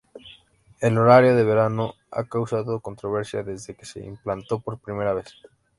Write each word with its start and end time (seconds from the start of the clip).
El 0.79 0.97
horario 0.97 1.35
de 1.35 1.43
verano 1.43 1.93
ha 2.09 2.23
causado 2.23 2.79
controversia 2.79 3.43
desde 3.43 3.75
que 3.75 3.85
se 3.85 4.03
implantó 4.03 4.59
por 4.59 4.79
primera 4.79 5.13
vez. 5.13 5.27